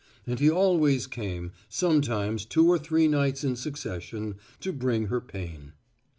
[0.25, 5.73] And he always came, sometimes two or three nights in succession, to bring her pain.